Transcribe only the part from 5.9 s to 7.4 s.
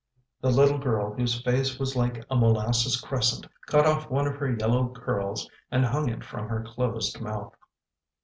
it from her closed